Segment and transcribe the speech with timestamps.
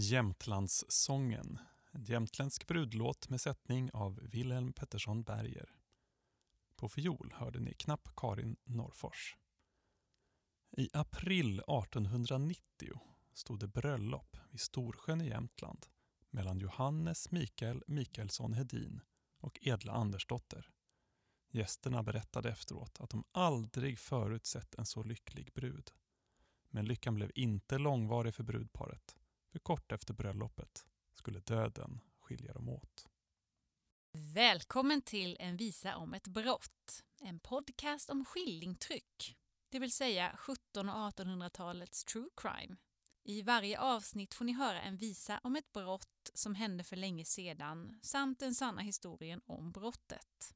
[0.00, 1.58] Jämtlandssången,
[1.90, 5.74] en jämtländsk brudlåt med sättning av Wilhelm Pettersson Berger.
[6.76, 9.36] På fiol hörde ni Knapp Karin Norfors.
[10.76, 13.00] I april 1890
[13.32, 15.86] stod det bröllop vid Storsjön i Jämtland
[16.30, 19.00] mellan Johannes Mikael Mikaelsson Hedin
[19.38, 20.70] och Edla Andersdotter.
[21.50, 25.90] Gästerna berättade efteråt att de aldrig förut sett en så lycklig brud.
[26.70, 29.16] Men lyckan blev inte långvarig för brudparet.
[29.52, 33.08] För kort efter bröllopet skulle döden skilja dem åt.
[34.12, 37.04] Välkommen till En visa om ett brott.
[37.20, 39.36] En podcast om skillingtryck,
[39.68, 42.76] det vill säga 1700 och 1800-talets true crime.
[43.22, 47.24] I varje avsnitt får ni höra en visa om ett brott som hände för länge
[47.24, 50.54] sedan samt den sanna historien om brottet.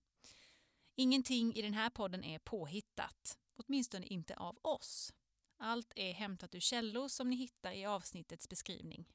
[0.94, 5.12] Ingenting i den här podden är påhittat, åtminstone inte av oss.
[5.56, 9.08] Allt är hämtat ur källor som ni hittar i avsnittets beskrivning.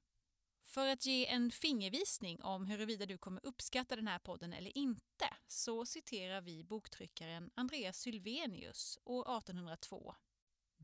[0.64, 5.30] För att ge en fingervisning om huruvida du kommer uppskatta den här podden eller inte
[5.48, 10.16] så citerar vi boktryckaren Andreas Sylvenius år 1802.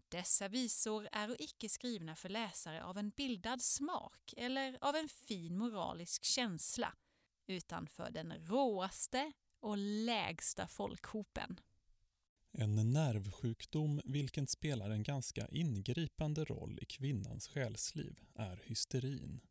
[0.10, 5.58] Dessa visor är icke skrivna för läsare av en bildad smak eller av en fin
[5.58, 6.94] moralisk känsla
[7.48, 11.60] utan för den råaste och lägsta folkhopen.
[12.58, 19.42] En nervsjukdom vilken spelar en ganska ingripande roll i kvinnans själsliv är hysterin.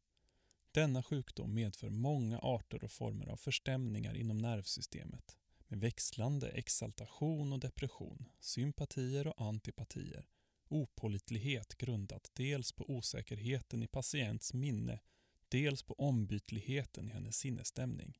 [0.70, 5.36] Denna sjukdom medför många arter och former av förstämningar inom nervsystemet
[5.68, 10.28] med växlande exaltation och depression, sympatier och antipatier,
[10.68, 15.00] opålitlighet grundat dels på osäkerheten i patients minne,
[15.48, 18.18] dels på ombytligheten i hennes sinnesstämning.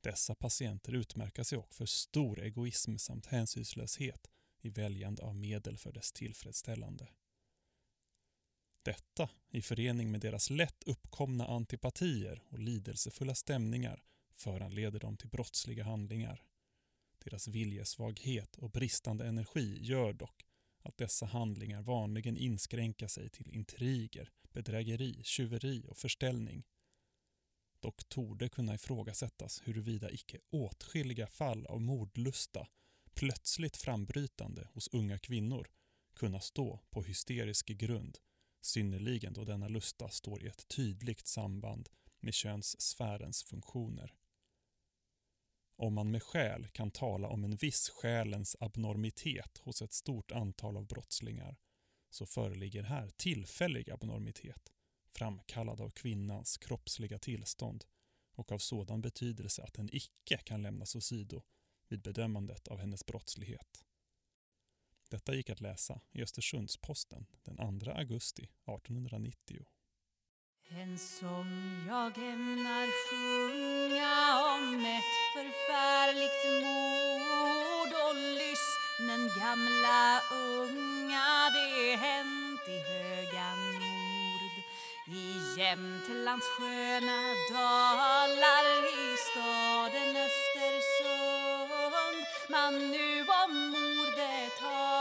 [0.00, 4.30] Dessa patienter utmärker sig också för stor egoism samt hänsynslöshet
[4.60, 7.08] i väljande av medel för dess tillfredsställande.
[8.82, 14.02] Detta i förening med deras lätt uppkomna antipatier och lidelsefulla stämningar
[14.34, 16.44] föranleder dem till brottsliga handlingar.
[17.18, 20.46] Deras viljesvaghet och bristande energi gör dock
[20.82, 26.64] att dessa handlingar vanligen inskränka sig till intriger, bedrägeri, tjuveri och förställning
[27.80, 32.68] Dock torde kunna ifrågasättas huruvida icke åtskilliga fall av mordlusta
[33.14, 35.68] plötsligt frambrytande hos unga kvinnor
[36.14, 38.18] kunna stå på hysterisk grund,
[38.60, 41.88] synnerligen då denna lusta står i ett tydligt samband
[42.20, 44.14] med könssfärens funktioner.
[45.76, 50.76] Om man med skäl kan tala om en viss själens abnormitet hos ett stort antal
[50.76, 51.56] av brottslingar
[52.10, 54.72] så föreligger här tillfällig abnormitet
[55.10, 57.84] framkallad av kvinnans kroppsliga tillstånd
[58.34, 61.42] och av sådan betydelse att den icke kan lämnas åsido
[61.88, 63.84] vid bedömandet av hennes brottslighet.
[65.10, 69.66] Detta gick att läsa i Östersunds-Posten den 2 augusti 1890.
[70.68, 74.14] En sång jag ämnar sjunga
[74.54, 82.39] om ett förfärligt mord och lyssnen gamla unga det hänt
[85.60, 87.20] Jämtlands sköna
[87.52, 88.66] dalar
[89.00, 92.20] i staden Östersund.
[92.48, 94.99] Man nu om mordet har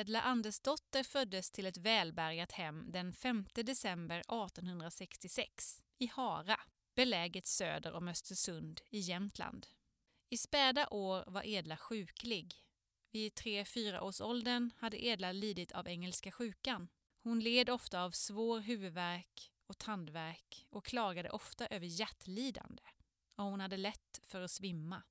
[0.00, 6.60] Edla Andersdotter föddes till ett välbärgat hem den 5 december 1866 i Hara,
[6.94, 9.66] beläget söder om Östersund i Jämtland.
[10.30, 12.54] I späda år var Edla sjuklig.
[13.12, 16.88] Vid 3-4 års åldern hade Edla lidit av engelska sjukan.
[17.22, 22.82] Hon led ofta av svår huvudvärk och tandvärk och klagade ofta över hjärtlidande
[23.36, 25.02] och hon hade lätt för att svimma.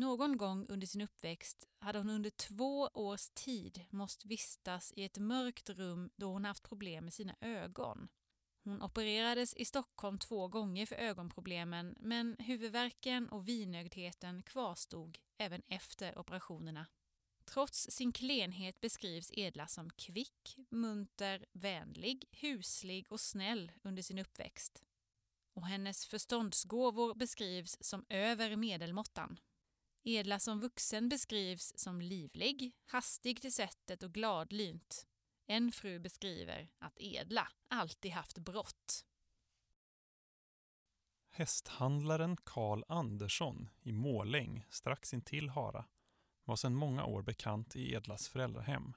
[0.00, 5.18] Någon gång under sin uppväxt hade hon under två års tid måste vistas i ett
[5.18, 8.08] mörkt rum då hon haft problem med sina ögon.
[8.64, 16.18] Hon opererades i Stockholm två gånger för ögonproblemen men huvudvärken och vinögdheten kvarstod även efter
[16.18, 16.86] operationerna.
[17.44, 24.82] Trots sin klenhet beskrivs Edla som kvick, munter, vänlig, huslig och snäll under sin uppväxt.
[25.54, 29.38] Och hennes förståndsgåvor beskrivs som över medelmåttan.
[30.02, 35.06] Edla som vuxen beskrivs som livlig, hastig till sättet och gladlynt.
[35.46, 39.04] En fru beskriver att Edla alltid haft brått.
[41.30, 45.84] Hästhandlaren Karl Andersson i Måläng, strax intill Hara,
[46.44, 48.94] var sedan många år bekant i Edlas föräldrahem.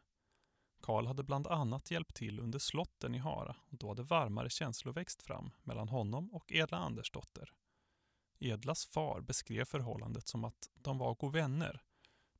[0.81, 4.94] Karl hade bland annat hjälpt till under slotten i Hara och då hade varmare känslor
[4.94, 7.53] växt fram mellan honom och Edla Andersdotter.
[8.44, 11.81] Edlas far beskrev förhållandet som att de var god vänner,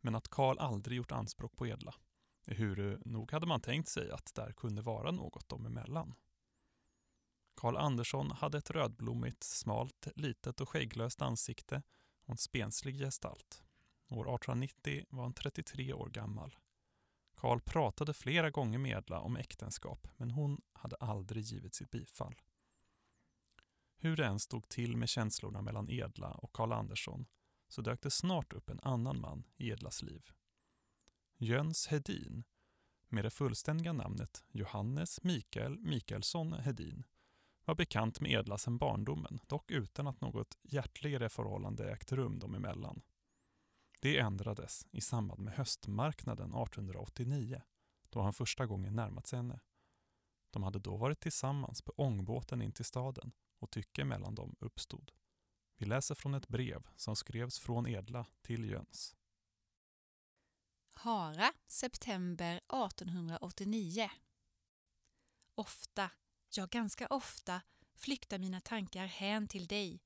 [0.02, 1.96] men att Karl aldrig gjort anspråk på Edla.
[2.48, 6.16] Ehuru nog hade man tänkt sig att där kunde vara något dem emellan.
[7.56, 11.84] Karl Andersson hade ett rödblommigt, smalt, litet och skägglöst ansikte
[12.24, 13.64] och en spenslig gestalt.
[14.10, 16.56] År 1890 var han 33 år gammal.
[17.36, 22.36] Karl pratade flera gånger med Edla om äktenskap, men hon hade aldrig givit sitt bifall.
[24.04, 27.26] Hur det än stod till med känslorna mellan Edla och Karl Andersson
[27.68, 30.32] så dök det snart upp en annan man i Edlas liv.
[31.38, 32.44] Jöns Hedin,
[33.10, 37.04] med det fullständiga namnet Johannes Mikael Mikaelsson Hedin,
[37.66, 42.56] var bekant med Edla sedan barndomen, dock utan att något hjärtligare förhållande ägt rum dem
[42.56, 43.02] emellan.
[44.02, 47.62] Det ändrades i samband med höstmarknaden 1889,
[48.10, 49.60] då han första gången närmat sig henne.
[50.50, 53.32] De hade då varit tillsammans på ångbåten in till staden
[53.64, 55.12] och tycke mellan dem uppstod.
[55.78, 59.16] Vi läser från ett brev som skrevs från Edla till Jöns.
[60.94, 64.10] Hara, september 1889.
[65.56, 66.10] Ofta,
[66.56, 67.62] ja ganska ofta,
[67.96, 70.04] flyktar mina tankar hän till dig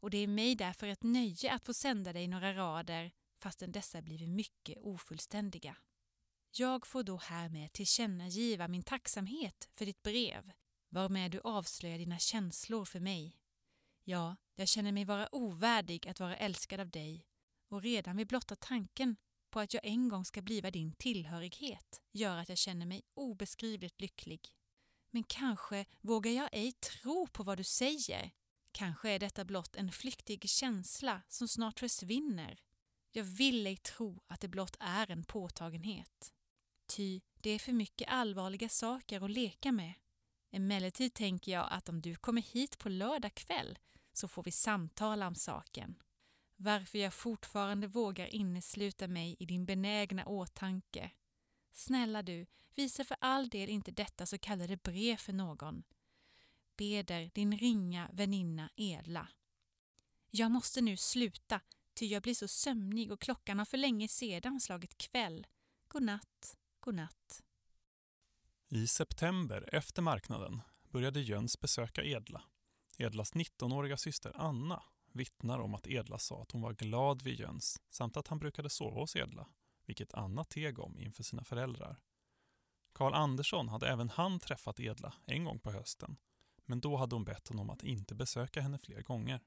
[0.00, 4.02] och det är mig därför ett nöje att få sända dig några rader fastän dessa
[4.02, 5.76] blivit mycket ofullständiga.
[6.50, 10.52] Jag får då härmed tillkännagiva min tacksamhet för ditt brev,
[10.88, 13.36] varmed du avslöjar dina känslor för mig.
[14.04, 17.26] Ja, jag känner mig vara ovärdig att vara älskad av dig
[17.68, 19.16] och redan vid blotta tanken
[19.50, 24.00] på att jag en gång ska bliva din tillhörighet gör att jag känner mig obeskrivligt
[24.00, 24.48] lycklig.
[25.10, 28.30] Men kanske vågar jag ej tro på vad du säger.
[28.72, 32.60] Kanske är detta blott en flyktig känsla som snart försvinner.
[33.12, 36.32] Jag vill ej tro att det blott är en påtagenhet.
[36.86, 39.94] Ty det är för mycket allvarliga saker att leka med.
[40.50, 43.78] Emellertid tänker jag att om du kommer hit på lördag kväll
[44.12, 46.02] så får vi samtala om saken.
[46.56, 51.10] Varför jag fortfarande vågar innesluta mig i din benägna åtanke.
[51.72, 55.82] Snälla du, visa för all del inte detta så kallade brev för någon.
[56.76, 59.28] Beder din ringa väninna Edla.
[60.30, 61.60] Jag måste nu sluta,
[61.94, 65.46] ty jag blir så sömnig och klockan har för länge sedan slagit kväll.
[65.88, 67.42] God natt, god natt.
[68.68, 72.42] I september, efter marknaden, började Jöns besöka Edla.
[72.98, 74.82] Edlas 19-åriga syster Anna
[75.12, 78.70] vittnar om att Edla sa att hon var glad vid Jöns samt att han brukade
[78.70, 79.46] sova hos Edla,
[79.86, 82.00] vilket Anna teg om inför sina föräldrar.
[82.92, 86.16] Karl Andersson hade även han träffat Edla en gång på hösten,
[86.64, 89.40] men då hade hon bett honom att inte besöka henne fler gånger.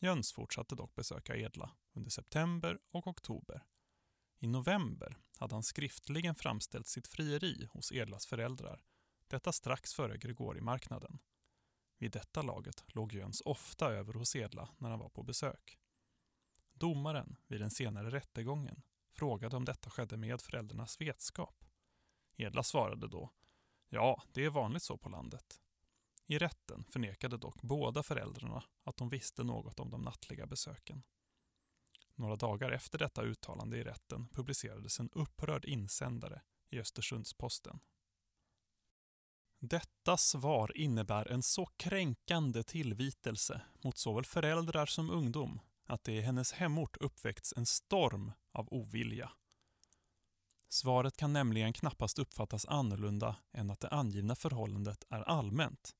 [0.00, 3.62] Jöns fortsatte dock besöka Edla under september och oktober.
[4.38, 8.84] I november hade han skriftligen framställt sitt frieri hos Edlas föräldrar,
[9.26, 11.18] detta strax före Gregorimarknaden.
[11.98, 15.78] Vid detta laget låg Jöns ofta över hos Edla när han var på besök.
[16.72, 21.64] Domaren vid den senare rättegången frågade om detta skedde med föräldrarnas vetskap.
[22.36, 23.30] Edla svarade då
[23.88, 25.60] Ja, det är vanligt så på landet.
[26.26, 31.02] I rätten förnekade dock båda föräldrarna att de visste något om de nattliga besöken.
[32.18, 37.80] Några dagar efter detta uttalande i rätten publicerades en upprörd insändare i Östersunds-Posten.
[39.60, 46.20] Detta svar innebär en så kränkande tillvitelse mot såväl föräldrar som ungdom att det i
[46.20, 49.32] hennes hemort uppväckts en storm av ovilja.
[50.68, 55.94] Svaret kan nämligen knappast uppfattas annorlunda än att det angivna förhållandet är allmänt.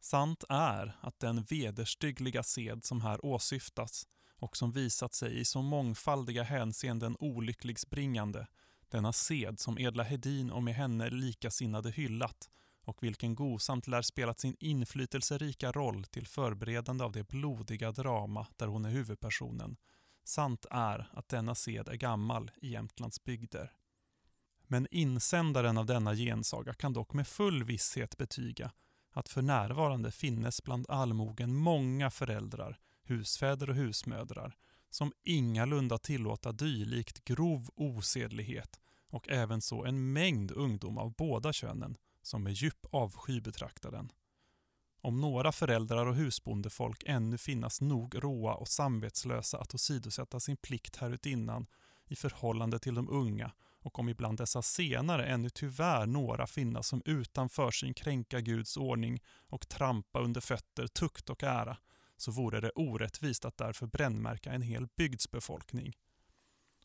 [0.00, 4.06] Sant är att den vederstyggliga sed som här åsyftas
[4.38, 8.46] och som visat sig i så mångfaldiga hänseenden olyckligsbringande,
[8.88, 12.50] denna sed som Edla Hedin och med henne likasinnade hyllat
[12.84, 18.66] och vilken gosamt lär spelat sin inflytelserika roll till förberedande av det blodiga drama där
[18.66, 19.76] hon är huvudpersonen.
[20.24, 23.72] Sant är att denna sed är gammal i Jämtlands bygder.
[24.66, 28.72] Men insändaren av denna gensaga kan dock med full visshet betyga
[29.10, 34.56] att för närvarande finnes bland allmogen många föräldrar, husfäder och husmödrar,
[34.90, 41.96] som ingalunda tillåta dylikt grov osedlighet och även så en mängd ungdom av båda könen
[42.22, 44.12] som med djup avsky betraktar den.
[45.00, 50.96] om några föräldrar och husbondefolk ännu finnas nog råa och samvetslösa att åsidosätta sin plikt
[50.96, 51.66] härutinnan
[52.08, 57.02] i förhållande till de unga och om ibland dessa senare ännu tyvärr några finnas som
[57.04, 61.76] utanför sin kränka Guds ordning och trampa under fötter tukt och ära,
[62.16, 65.92] så vore det orättvist att därför brännmärka en hel bygds befolkning.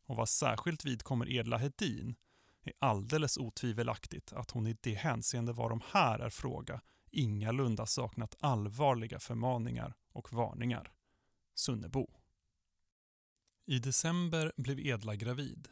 [0.05, 2.15] Och vad särskilt vidkommer Edla Hedin
[2.63, 9.19] är alldeles otvivelaktigt att hon i det hänseende varom här är fråga ingalunda saknat allvarliga
[9.19, 10.91] förmaningar och varningar.
[11.53, 12.07] Sunnebo.
[13.65, 15.67] I december blev Edla gravid.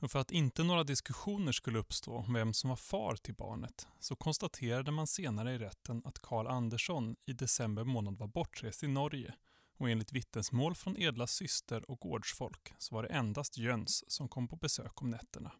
[0.00, 3.88] Och för att inte några diskussioner skulle uppstå om vem som var far till barnet
[3.98, 8.88] så konstaterade man senare i rätten att Karl Andersson i december månad var bortrest i
[8.88, 9.34] Norge
[9.78, 14.48] och enligt vittnesmål från Edlas syster och gårdsfolk så var det endast Jöns som kom
[14.48, 15.52] på besök om nätterna.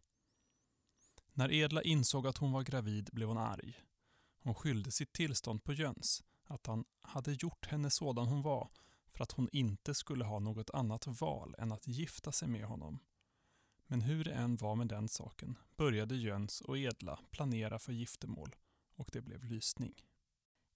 [1.32, 3.80] När Edla insåg att hon var gravid blev hon arg.
[4.42, 8.70] Hon skyllde sitt tillstånd på Jöns, att han hade gjort henne sådan hon var
[9.12, 13.00] för att hon inte skulle ha något annat val än att gifta sig med honom.
[13.90, 18.56] Men hur det än var med den saken började Jöns och Edla planera för giftermål
[18.94, 20.04] och det blev lysning.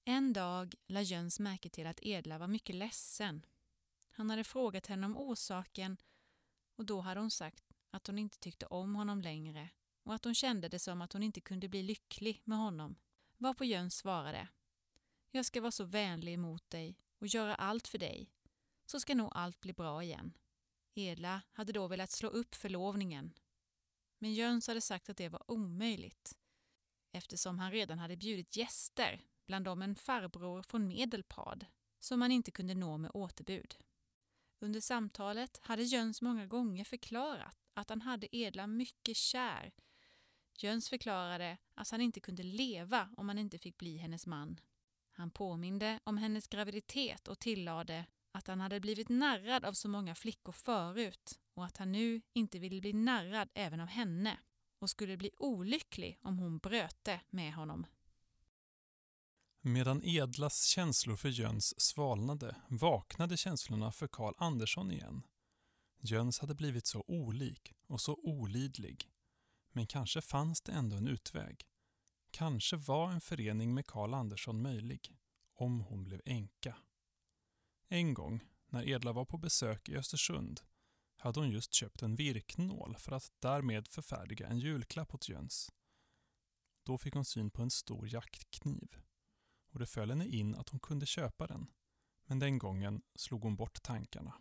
[0.04, 3.46] En dag la Jöns märke till att Edla var mycket ledsen.
[4.10, 5.96] Han hade frågat henne om orsaken
[6.76, 9.68] och då hade hon sagt att hon inte tyckte om honom längre
[10.02, 12.96] och att hon kände det som att hon inte kunde bli lycklig med honom.
[13.36, 14.48] Varpå Jöns svarade
[15.30, 18.30] Jag ska vara så vänlig mot dig och göra allt för dig,
[18.86, 20.32] så ska nog allt bli bra igen.
[20.94, 23.32] Edla hade då velat slå upp förlovningen.
[24.18, 26.36] Men Jöns hade sagt att det var omöjligt
[27.12, 31.66] eftersom han redan hade bjudit gäster, bland dem en farbror från Medelpad,
[32.00, 33.76] som han inte kunde nå med återbud.
[34.60, 39.72] Under samtalet hade Jöns många gånger förklarat att han hade Edla mycket kär.
[40.58, 44.60] Jöns förklarade att han inte kunde leva om han inte fick bli hennes man.
[45.10, 50.14] Han påminde om hennes graviditet och tillade att han hade blivit narrad av så många
[50.14, 54.38] flickor förut och att han nu inte ville bli narrad även av henne
[54.78, 57.86] och skulle bli olycklig om hon bröte med honom.
[59.60, 65.22] Medan Edlas känslor för Jöns svalnade vaknade känslorna för Karl Andersson igen.
[66.00, 69.10] Jöns hade blivit så olik och så olidlig.
[69.72, 71.66] Men kanske fanns det ändå en utväg.
[72.30, 75.16] Kanske var en förening med Karl Andersson möjlig,
[75.54, 76.76] om hon blev änka.
[77.88, 80.60] En gång, när Edla var på besök i Östersund,
[81.16, 85.72] hade hon just köpt en virknål för att därmed förfärdiga en julklapp åt Jöns.
[86.82, 88.96] Då fick hon syn på en stor jaktkniv
[89.72, 91.66] och det föll henne in att hon kunde köpa den.
[92.26, 94.34] Men den gången slog hon bort tankarna.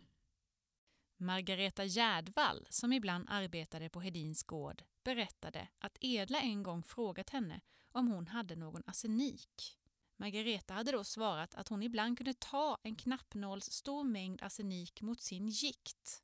[1.16, 7.60] Margareta Gärdvall, som ibland arbetade på Hedins gård, berättade att Edla en gång frågat henne
[7.92, 9.78] om hon hade någon arsenik.
[10.24, 15.20] Margareta hade då svarat att hon ibland kunde ta en knappnåls stor mängd arsenik mot
[15.20, 16.22] sin gikt.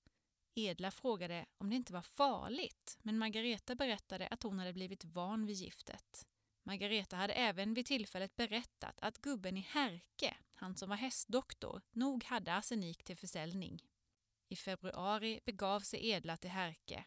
[0.54, 5.46] Edla frågade om det inte var farligt, men Margareta berättade att hon hade blivit van
[5.46, 6.26] vid giftet.
[6.62, 12.24] Margareta hade även vid tillfället berättat att gubben i Härke, han som var hästdoktor, nog
[12.24, 13.82] hade arsenik till försäljning.
[14.48, 17.04] I februari begav sig Edla till Härke.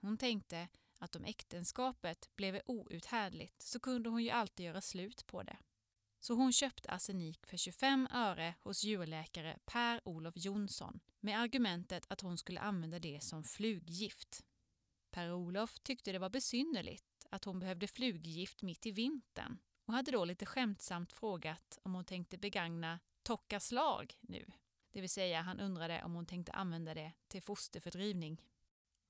[0.00, 5.42] Hon tänkte att om äktenskapet blev outhärdligt så kunde hon ju alltid göra slut på
[5.42, 5.56] det.
[6.20, 12.38] Så hon köpte arsenik för 25 öre hos djurläkare Per-Olof Jonsson med argumentet att hon
[12.38, 14.44] skulle använda det som fluggift.
[15.10, 20.24] Per-Olof tyckte det var besynnerligt att hon behövde fluggift mitt i vintern och hade då
[20.24, 24.46] lite skämtsamt frågat om hon tänkte begagna tocka slag nu.
[24.92, 28.42] Det vill säga han undrade om hon tänkte använda det till fosterfördrivning.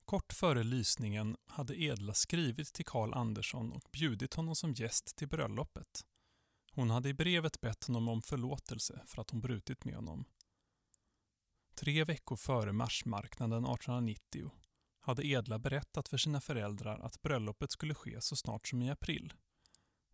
[0.04, 5.28] Kort före lysningen hade Edla skrivit till Karl Andersson och bjudit honom som gäst till
[5.28, 6.06] bröllopet.
[6.76, 10.25] Hon hade i brevet bett honom om förlåtelse för att hon brutit med honom.
[11.75, 14.50] Tre veckor före marsmarknaden 1890
[15.00, 19.33] hade Edla berättat för sina föräldrar att bröllopet skulle ske så snart som i april.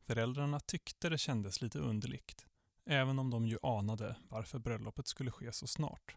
[0.00, 2.46] Föräldrarna tyckte det kändes lite underligt,
[2.86, 6.16] även om de ju anade varför bröllopet skulle ske så snart.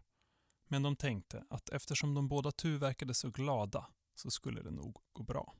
[0.68, 4.96] Men de tänkte att eftersom de båda tu verkade så glada så skulle det nog
[5.12, 5.54] gå bra.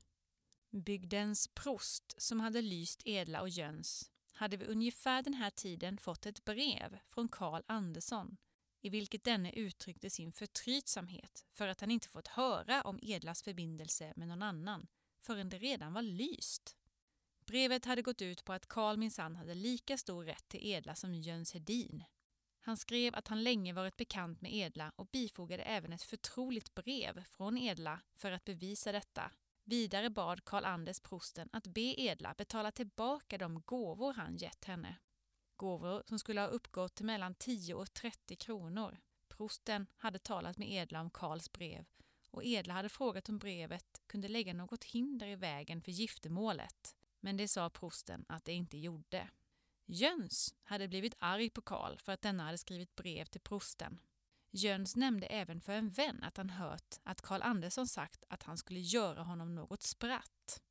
[0.71, 6.25] Bygdens prost som hade lyst Edla och Jöns hade vid ungefär den här tiden fått
[6.25, 8.37] ett brev från Karl Andersson
[8.81, 14.13] i vilket denne uttryckte sin förtrytsamhet för att han inte fått höra om Edlas förbindelse
[14.15, 14.87] med någon annan
[15.21, 16.77] förrän det redan var lyst.
[17.45, 21.13] Brevet hade gått ut på att Karl minsann hade lika stor rätt till Edla som
[21.13, 22.03] Jöns Hedin.
[22.59, 27.23] Han skrev att han länge varit bekant med Edla och bifogade även ett förtroligt brev
[27.23, 29.31] från Edla för att bevisa detta
[29.69, 34.95] Vidare bad Karl Anders prosten att be Edla betala tillbaka de gåvor han gett henne.
[35.55, 38.97] Gåvor som skulle ha uppgått till mellan 10 och 30 kronor.
[39.27, 41.85] Prosten hade talat med Edla om Karls brev
[42.31, 46.95] och Edla hade frågat om brevet kunde lägga något hinder i vägen för giftermålet.
[47.19, 49.29] Men det sa prosten att det inte gjorde.
[49.85, 53.99] Jöns hade blivit arg på Karl för att denna hade skrivit brev till prosten.
[54.57, 58.57] Jöns nämnde även för en vän att han hört att Karl Andersson sagt att han
[58.57, 60.61] skulle göra honom något spratt.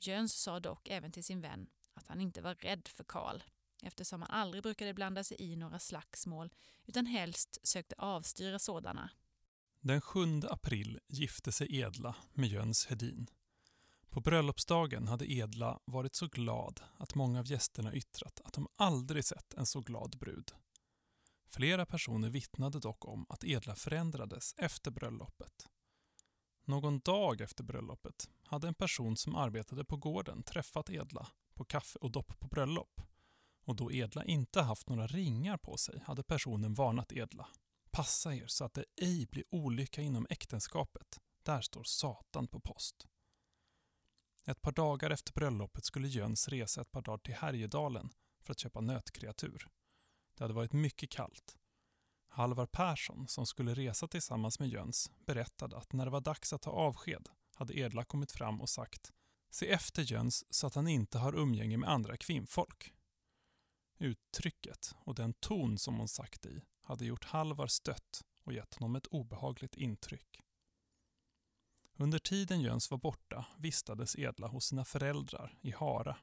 [0.00, 3.42] Jöns sa dock även till sin vän att han inte var rädd för Karl
[3.82, 6.50] eftersom han aldrig brukade blanda sig i några slagsmål
[6.86, 9.10] utan helst sökte avstyra sådana.
[9.80, 10.20] Den 7
[10.50, 13.26] april gifte sig Edla med Jöns Hedin.
[14.08, 19.24] På bröllopsdagen hade Edla varit så glad att många av gästerna yttrat att de aldrig
[19.24, 20.52] sett en så glad brud.
[21.54, 25.68] Flera personer vittnade dock om att Edla förändrades efter bröllopet.
[26.64, 31.98] Någon dag efter bröllopet hade en person som arbetade på gården träffat Edla på kaffe
[31.98, 33.00] och dopp på bröllop.
[33.64, 37.48] Och då Edla inte haft några ringar på sig hade personen varnat Edla.
[37.90, 41.20] Passa er så att det ej blir olycka inom äktenskapet.
[41.42, 43.06] Där står Satan på post.
[44.44, 48.10] Ett par dagar efter bröllopet skulle Jöns resa ett par dagar till Härjedalen
[48.42, 49.68] för att köpa nötkreatur.
[50.34, 51.58] Det hade varit mycket kallt.
[52.28, 56.62] Halvar Persson, som skulle resa tillsammans med Jöns, berättade att när det var dags att
[56.62, 59.12] ta avsked hade Edla kommit fram och sagt
[59.50, 62.92] Se efter Jöns så att han inte har umgänge med andra kvinnfolk.
[63.98, 68.96] Uttrycket och den ton som hon sagt i hade gjort Halvar stött och gett honom
[68.96, 70.40] ett obehagligt intryck.
[71.96, 76.16] Under tiden Jöns var borta vistades Edla hos sina föräldrar i Hara.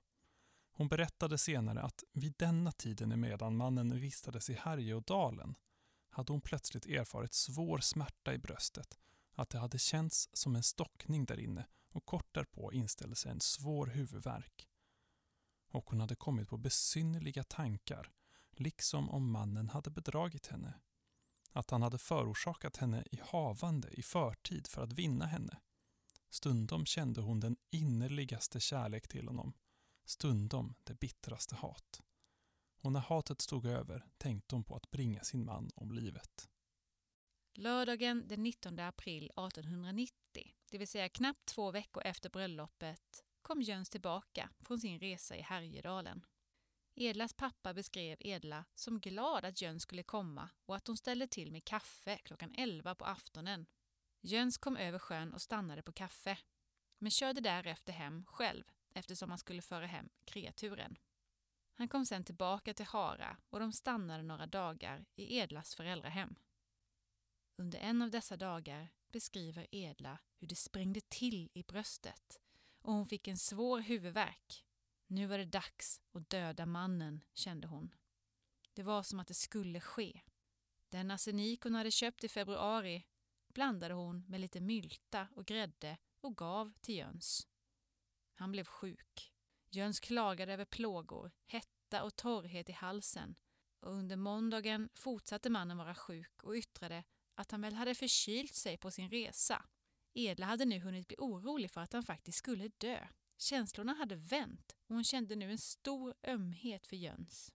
[0.81, 5.55] Hon berättade senare att vid denna tiden emedan mannen vistades i Härjeådalen
[6.09, 8.99] hade hon plötsligt erfarit svår smärta i bröstet,
[9.33, 13.39] att det hade känts som en stockning där inne och kort därpå inställde sig en
[13.39, 14.67] svår huvudvärk.
[15.71, 18.11] Och hon hade kommit på besynnerliga tankar,
[18.51, 20.73] liksom om mannen hade bedragit henne.
[21.51, 25.59] Att han hade förorsakat henne i havande i förtid för att vinna henne.
[26.29, 29.53] Stundom kände hon den innerligaste kärlek till honom,
[30.05, 32.01] stundom det bittraste hat.
[32.81, 36.49] Och när hatet stod över tänkte hon på att bringa sin man om livet.
[37.53, 40.15] Lördagen den 19 april 1890,
[40.69, 45.41] det vill säga knappt två veckor efter bröllopet, kom Jöns tillbaka från sin resa i
[45.41, 46.25] Härjedalen.
[46.95, 51.51] Edlas pappa beskrev Edla som glad att Jöns skulle komma och att hon ställde till
[51.51, 53.65] med kaffe klockan 11 på aftonen.
[54.21, 56.37] Jöns kom över sjön och stannade på kaffe,
[56.97, 60.97] men körde därefter hem själv eftersom han skulle föra hem kreaturen.
[61.73, 66.35] Han kom sen tillbaka till Hara och de stannade några dagar i Edlas föräldrahem.
[67.55, 72.39] Under en av dessa dagar beskriver Edla hur det sprängde till i bröstet
[72.81, 74.65] och hon fick en svår huvudvärk.
[75.07, 77.95] Nu var det dags att döda mannen, kände hon.
[78.73, 80.21] Det var som att det skulle ske.
[80.89, 83.05] Den arsenik hon hade köpt i februari
[83.47, 87.47] blandade hon med lite mylta och grädde och gav till Jöns.
[88.41, 89.33] Han blev sjuk.
[89.69, 93.35] Jöns klagade över plågor, hetta och torrhet i halsen
[93.79, 97.03] och under måndagen fortsatte mannen vara sjuk och yttrade
[97.35, 99.65] att han väl hade förkylt sig på sin resa.
[100.13, 103.07] Edla hade nu hunnit bli orolig för att han faktiskt skulle dö.
[103.37, 107.53] Känslorna hade vänt och hon kände nu en stor ömhet för Jöns.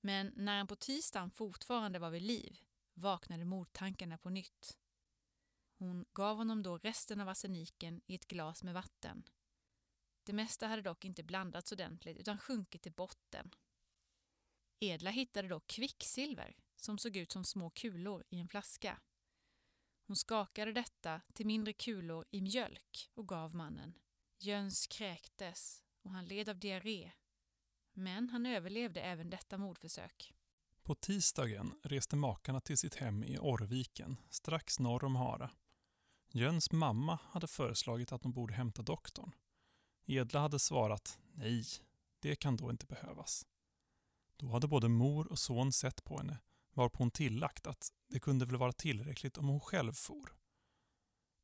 [0.00, 2.58] Men när han på tisdagen fortfarande var vid liv
[2.94, 4.78] vaknade mordtankarna på nytt.
[5.78, 9.24] Hon gav honom då resten av arseniken i ett glas med vatten.
[10.28, 13.50] Det mesta hade dock inte blandats ordentligt utan sjunkit till botten.
[14.80, 19.00] Edla hittade då kvicksilver som såg ut som små kulor i en flaska.
[20.06, 23.98] Hon skakade detta till mindre kulor i mjölk och gav mannen.
[24.38, 27.12] Jöns kräktes och han led av diarré.
[27.92, 30.34] Men han överlevde även detta mordförsök.
[30.82, 35.50] På tisdagen reste makarna till sitt hem i Orrviken, strax norr om Hara.
[36.32, 39.32] Jöns mamma hade föreslagit att de borde hämta doktorn.
[40.10, 41.64] Edla hade svarat nej,
[42.20, 43.46] det kan då inte behövas.
[44.36, 46.38] Då hade både mor och son sett på henne
[46.72, 50.32] varpå hon tillagt att det kunde väl vara tillräckligt om hon själv for.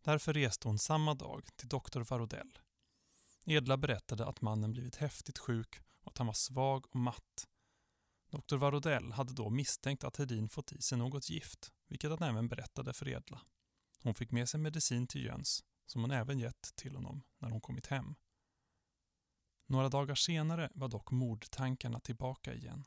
[0.05, 2.59] Därför reste hon samma dag till doktor Varodell.
[3.45, 7.49] Edla berättade att mannen blivit häftigt sjuk och att han var svag och matt.
[8.31, 12.49] Doktor Varodell hade då misstänkt att Hedin fått i sig något gift, vilket han även
[12.49, 13.41] berättade för Edla.
[14.03, 17.61] Hon fick med sig medicin till Jöns, som hon även gett till honom när hon
[17.61, 18.15] kommit hem.
[19.67, 22.85] Några dagar senare var dock mordtankarna tillbaka igen.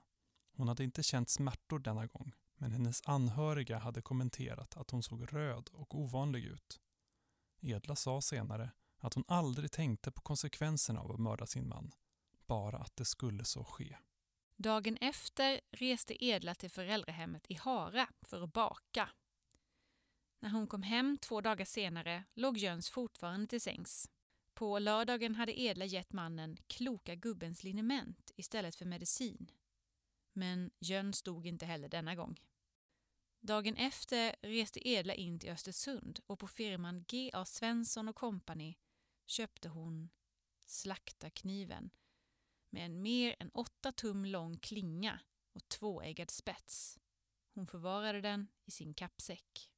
[0.52, 5.34] Hon hade inte känt smärtor denna gång, men hennes anhöriga hade kommenterat att hon såg
[5.34, 6.80] röd och ovanlig ut.
[7.62, 11.92] Edla sa senare att hon aldrig tänkte på konsekvenserna av att mörda sin man,
[12.48, 13.98] bara att det skulle så ske.
[14.56, 19.10] Dagen efter reste Edla till föräldrahemmet i Hara för att baka.
[20.40, 24.10] När hon kom hem två dagar senare låg Jöns fortfarande till sängs.
[24.58, 29.52] På lördagen hade Edla gett mannen kloka gubbens liniment istället för medicin.
[30.34, 32.42] Men Jön stod inte heller denna gång.
[33.40, 37.46] Dagen efter reste Edla in till Östersund och på firman G.A.
[37.46, 38.76] Svensson och Company
[39.26, 40.10] köpte hon
[40.66, 41.90] slaktarkniven
[42.70, 45.20] med en mer än åtta tum lång klinga
[45.54, 47.00] och tvåeggad spets.
[47.54, 49.72] Hon förvarade den i sin kappsäck.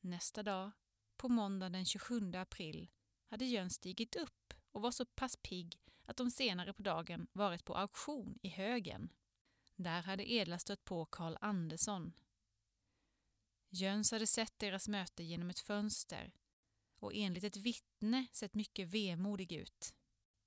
[0.00, 0.70] Nästa dag,
[1.16, 2.90] på måndag den 27 april,
[3.34, 7.64] hade Jön stigit upp och var så pass pigg att de senare på dagen varit
[7.64, 9.12] på auktion i Högen.
[9.76, 12.12] Där hade Edla stött på Karl Andersson.
[13.70, 16.32] Jöns hade sett deras möte genom ett fönster
[16.98, 19.94] och enligt ett vittne sett mycket vemodig ut.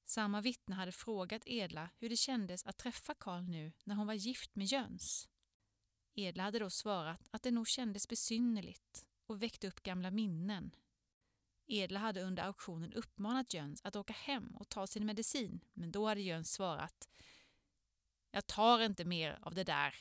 [0.06, 4.14] Samma vittne hade frågat Edla hur det kändes att träffa Karl nu när hon var
[4.14, 5.30] gift med Jöns.
[6.14, 10.72] Edla hade då svarat att det nog kändes besynnerligt och väckte upp gamla minnen.
[11.68, 16.08] Edla hade under auktionen uppmanat Jöns att åka hem och ta sin medicin, men då
[16.08, 17.10] hade Jöns svarat
[18.32, 19.96] Jag tar inte mer av det där.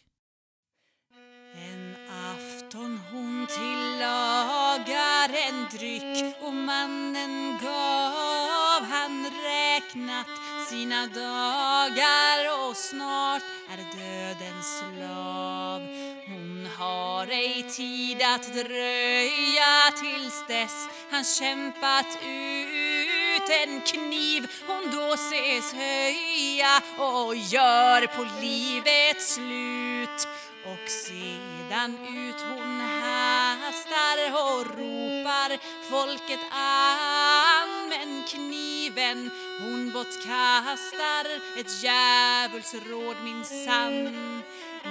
[1.54, 13.42] En afton hon tillagar en dryck och mannen gav han räknat sina dagar och snart
[13.70, 15.80] är dödens slav.
[16.26, 25.14] Hon har ej tid att dröja tills dess han kämpat ut en kniv hon då
[25.14, 30.28] ses höja och gör på livets slut.
[30.64, 35.58] Och sedan ut hon hastar och ropar
[35.90, 37.75] folket an
[38.06, 39.30] använd kniven.
[39.60, 41.26] Hon bortkastar
[41.60, 44.42] ett djävulsråd minsann.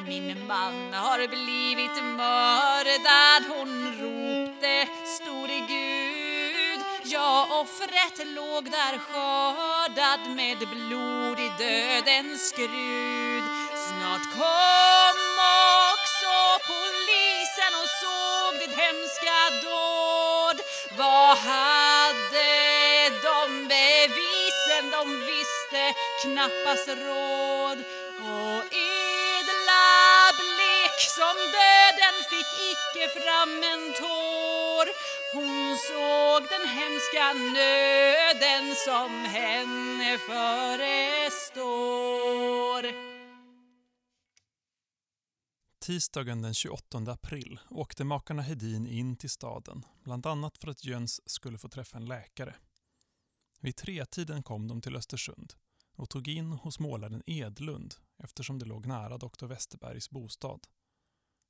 [0.08, 3.43] Min man har blivit mördad?
[3.58, 6.80] Hon ropte store Gud.
[7.04, 13.43] Ja, offret låg där skördad med blod i dödens skrud.
[13.88, 15.19] Snart kom
[15.93, 16.36] också
[16.67, 20.58] polisen och såg det hemska dåd.
[20.97, 22.55] Vad hade
[24.76, 24.92] bevisen?
[24.92, 27.80] De visste knappast råd
[28.20, 29.86] och edla
[30.40, 34.86] blek som döden fick icke fram en tår
[35.34, 41.26] Hon såg den hemska nöden som henne förestår
[45.86, 51.30] Tisdagen den 28 april åkte makarna Hedin in till staden, bland annat för att Jöns
[51.30, 52.56] skulle få träffa en läkare.
[53.60, 55.54] Vid tretiden kom de till Östersund
[55.96, 60.68] och tog in hos målaren Edlund eftersom det låg nära doktor Westerbergs bostad.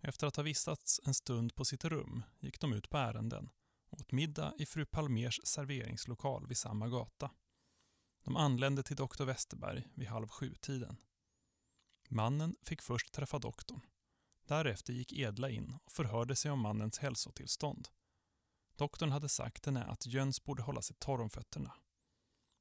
[0.02, 3.50] Efter att ha vistats en stund på sitt rum gick de ut på ärenden
[3.90, 7.32] och åt middag i fru Palmers serveringslokal vid samma gata.
[8.24, 10.98] De anlände till doktor Westerberg vid halv sju-tiden.
[12.10, 13.82] Mannen fick först träffa doktorn
[14.48, 17.88] Därefter gick Edla in och förhörde sig om mannens hälsotillstånd.
[18.76, 21.74] Doktorn hade sagt henne att Jöns borde hålla sig torr om fötterna.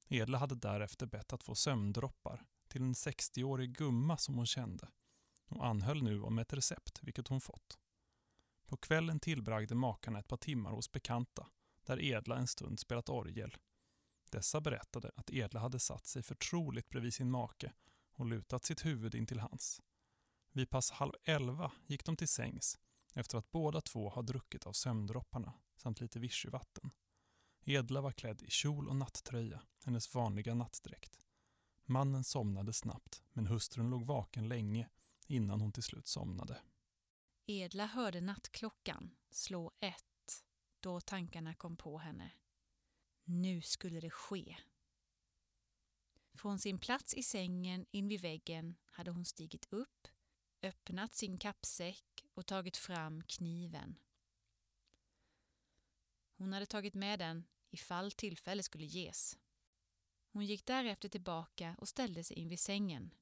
[0.08, 4.88] Edla hade därefter bett att få sömndroppar till en 60-årig gumma som hon kände
[5.48, 7.78] och anhöll nu om ett recept, vilket hon fått.
[8.66, 11.46] På kvällen tillbragde makarna ett par timmar hos bekanta
[11.84, 13.56] där Edla en stund spelat orgel.
[14.30, 17.72] Dessa berättade att Edla hade satt sig förtroligt bredvid sin make
[18.14, 19.80] och lutat sitt huvud in till hans.
[20.52, 22.78] Vid pass halv elva gick de till sängs
[23.14, 26.90] efter att båda två har druckit av sömndropparna samt lite vichyvatten.
[27.64, 31.26] Edla var klädd i kjol och nattröja, hennes vanliga nattdräkt.
[31.84, 34.88] Mannen somnade snabbt, men hustrun låg vaken länge
[35.26, 36.62] innan hon till slut somnade.
[37.46, 40.44] Edla hörde nattklockan slå ett
[40.80, 42.30] då tankarna kom på henne.
[43.24, 44.56] Nu skulle det ske.
[46.34, 50.08] Från sin plats i sängen invid väggen hade hon stigit upp
[50.62, 53.98] öppnat sin kappsäck och tagit fram kniven.
[56.36, 59.38] Hon hade tagit med den ifall tillfälle skulle ges.
[60.34, 63.14] Hon gick därefter tillbaka och ställde sig invid sängen.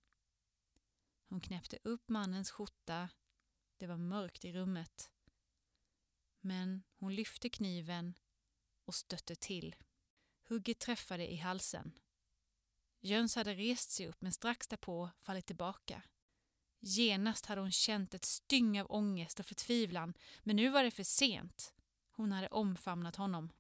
[1.29, 3.09] Hon knäppte upp mannens skjorta.
[3.77, 5.11] Det var mörkt i rummet.
[6.41, 8.15] Men hon lyfte kniven
[8.85, 9.77] och stötte till.
[10.49, 11.99] Hugget träffade i halsen.
[13.01, 16.03] Jöns hade rest sig upp men strax därpå fallit tillbaka.
[16.81, 21.05] Genast hade hon känt ett styng av ångest och förtvivlan, men nu var det för
[21.05, 21.75] sent.
[22.11, 23.53] Hon hade omfamnat honom.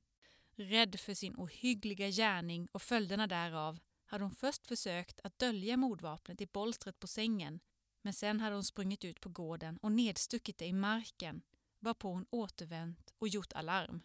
[0.56, 6.40] Rädd för sin ohyggliga gärning och följderna därav hade hon först försökt att dölja mordvapnet
[6.40, 7.60] i bolstret på sängen
[8.02, 11.42] men sen hade hon sprungit ut på gården och nedstuckit det i marken
[11.78, 14.02] varpå hon återvänt och gjort alarm.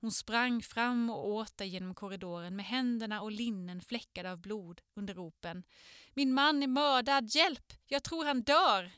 [0.00, 5.14] Hon sprang fram och åter genom korridoren med händerna och linnen fläckade av blod under
[5.14, 5.62] ropen
[6.14, 7.72] Min man är mördad, hjälp!
[7.86, 8.92] Jag tror han dör!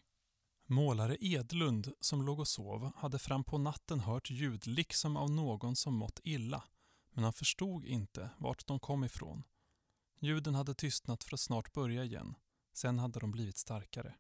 [0.73, 5.77] Målare Edlund, som låg och sov, hade fram på natten hört ljud liksom av någon
[5.77, 6.65] som mått illa,
[7.11, 9.43] men han förstod inte vart de kom ifrån.
[10.21, 12.35] Ljuden hade tystnat för att snart börja igen.
[12.73, 14.15] Sen hade de blivit starkare.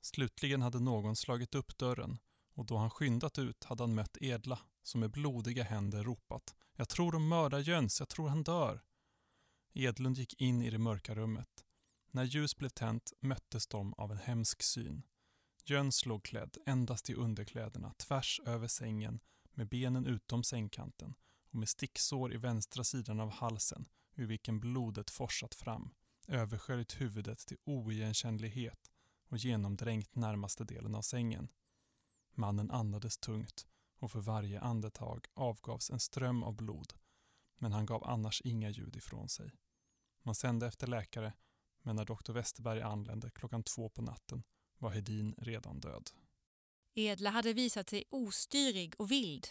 [0.00, 2.18] Slutligen hade någon slagit upp dörren
[2.54, 6.88] och då han skyndat ut hade han mött Edla som med blodiga händer ropat ”Jag
[6.88, 8.82] tror de mördar Jöns, jag tror han dör”.
[9.72, 11.64] Edlund gick in i det mörka rummet.
[12.10, 15.02] När ljus blev tänt möttes de av en hemsk syn.
[15.70, 21.14] Jöns låg klädd endast i underkläderna tvärs över sängen med benen utom sängkanten
[21.50, 25.94] och med sticksår i vänstra sidan av halsen ur vilken blodet forsat fram,
[26.28, 28.90] översköljt huvudet till oigenkännlighet
[29.28, 31.48] och genomdränkt närmaste delen av sängen.
[32.34, 33.66] Mannen andades tungt
[33.98, 36.92] och för varje andetag avgavs en ström av blod,
[37.58, 39.52] men han gav annars inga ljud ifrån sig.
[40.22, 41.32] Man sände efter läkare,
[41.82, 44.42] men när doktor Westerberg anlände klockan två på natten
[44.80, 46.10] var Hedin redan död.
[46.94, 49.48] Edla hade visat sig ostyrig och vild.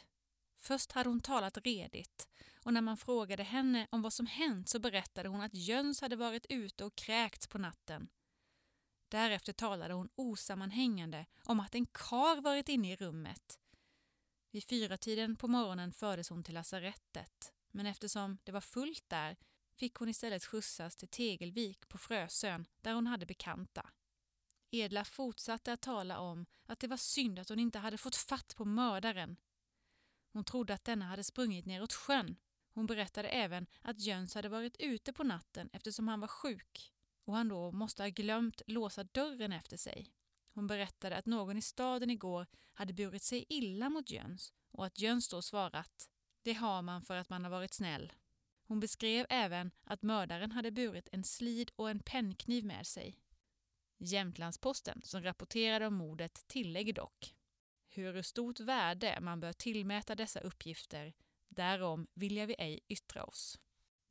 [0.60, 2.28] Först hade hon talat redigt
[2.63, 6.15] och när man frågade henne om vad som hänt så berättade hon att Jöns hade
[6.15, 8.10] varit ute och kräkts på natten.
[9.10, 13.60] Därefter talade hon osammanhängande om att en kar varit inne i rummet.
[14.52, 19.38] Vid fyratiden på morgonen fördes hon till lasarettet men eftersom det var fullt där
[19.76, 23.89] fick hon istället skjutsas till Tegelvik på Frösön där hon hade bekanta.
[24.71, 28.55] Edla fortsatte att tala om att det var synd att hon inte hade fått fatt
[28.55, 29.38] på mördaren.
[30.34, 32.36] Hon trodde att denna hade sprungit neråt sjön.
[32.73, 36.93] Hon berättade även att Jöns hade varit ute på natten eftersom han var sjuk
[37.25, 40.13] och han då måste ha glömt låsa dörren efter sig.
[40.53, 44.99] Hon berättade att någon i staden igår hade burit sig illa mot Jöns och att
[44.99, 46.10] Jöns då svarat
[46.43, 48.13] ”det har man för att man har varit snäll”.
[48.67, 53.19] Hon beskrev även att mördaren hade burit en slid och en pennkniv med sig.
[53.99, 57.35] Jämtlandsposten, som rapporterade om mordet, tillägger dock
[57.89, 61.13] hur stort värde man bör tillmäta dessa uppgifter,
[61.47, 63.59] därom vilja vi ej yttra oss.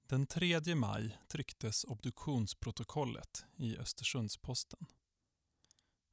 [0.08, 4.86] Den 3 maj trycktes obduktionsprotokollet i Östersundsposten.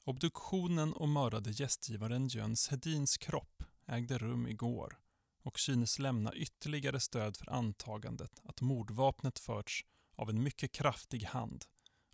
[0.03, 4.99] Obduktionen och mördade gästgivaren Jöns Hedins kropp ägde rum igår
[5.43, 9.85] och synes lämna ytterligare stöd för antagandet att mordvapnet förts
[10.15, 11.65] av en mycket kraftig hand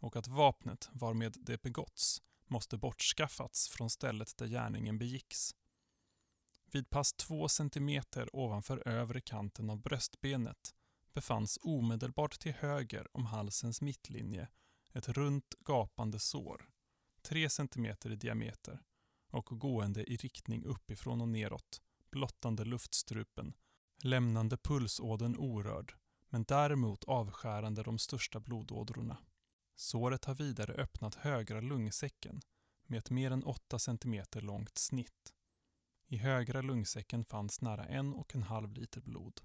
[0.01, 5.55] och att vapnet varmed det begåtts måste bortskaffats från stället där gärningen begicks.
[6.71, 10.75] Vid pass två centimeter ovanför övre kanten av bröstbenet
[11.13, 14.47] befanns omedelbart till höger om halsens mittlinje
[14.93, 16.69] ett runt gapande sår,
[17.21, 18.81] tre centimeter i diameter
[19.29, 23.53] och gående i riktning uppifrån och neråt, blottande luftstrupen,
[24.03, 25.93] lämnande pulsådern orörd,
[26.29, 29.17] men däremot avskärande de största blodådrorna.
[29.75, 32.41] Såret har vidare öppnat högra lungsäcken
[32.87, 35.33] med ett mer än 8 cm långt snitt.
[36.07, 39.41] I högra lungsäcken fanns nära en och en halv liter blod.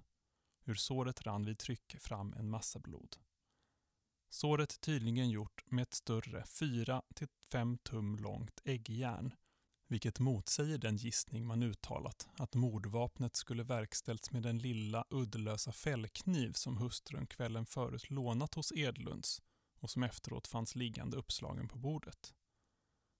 [0.65, 3.17] Ur såret rann vid tryck fram en massa blod.
[4.29, 9.33] Såret tydligen gjort med ett större 4-5 tum långt äggjärn,
[9.87, 16.53] vilket motsäger den gissning man uttalat att mordvapnet skulle verkställts med den lilla uddlösa fällkniv
[16.53, 19.41] som hustrun kvällen förut lånat hos Edlunds
[19.79, 22.33] och som efteråt fanns liggande uppslagen på bordet.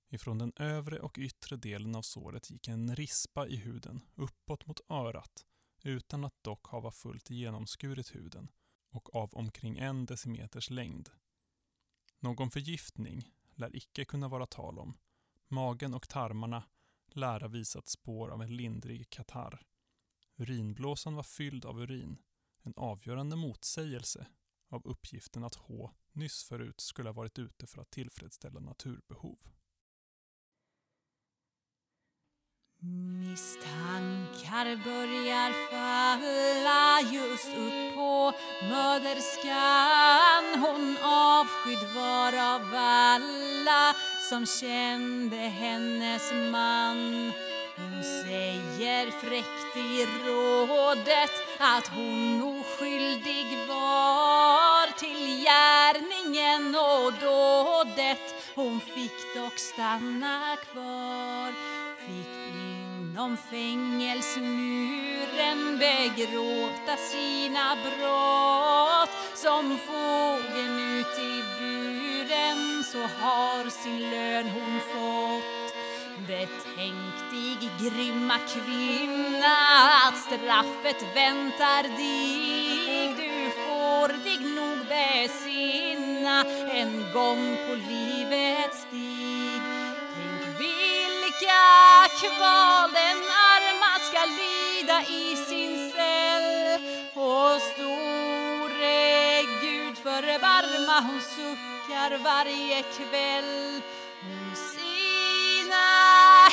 [0.09, 4.81] Ifrån den övre och yttre delen av såret gick en rispa i huden uppåt mot
[4.89, 5.45] örat
[5.83, 8.51] utan att dock hava fullt genomskurit huden
[8.89, 11.09] och av omkring en decimeters längd.
[12.19, 14.97] Någon förgiftning lär icke kunna vara tal om.
[15.47, 16.63] Magen och tarmarna
[17.07, 19.61] lär ha visat spår av en lindrig katarr.
[20.35, 22.17] Urinblåsan var fylld av urin,
[22.61, 24.27] en avgörande motsägelse
[24.69, 29.37] av uppgiften att H nyss förut skulle ha varit ute för att tillfredsställa naturbehov.
[32.79, 40.43] Misstankar börjar falla just upp på möderskan.
[40.65, 43.95] Hon avskydd var av alla
[44.29, 47.31] som kände hennes man.
[47.77, 54.56] Hon säger fräckt i rådet att hon oskyldig var
[55.47, 61.53] gärningen och dådet Hon fick dock stanna kvar
[62.05, 62.47] Fick
[63.17, 74.79] inom fängelsmuren begråta sina brott som fågeln ut i buren så har sin lön hon
[74.79, 75.73] fått.
[76.27, 79.55] Betänk dig, grymma kvinna,
[80.07, 83.13] att straffet väntar dig.
[83.17, 83.36] Du
[84.07, 89.61] får dig nog besinna en gång på livets stig.
[90.13, 91.63] Tänk vilka
[92.19, 93.19] kval den
[93.53, 96.79] arma ska lida i sin cell.
[97.13, 103.81] Och store Gud förbarma hon suckar varje kväll.
[104.21, 105.87] Hon sina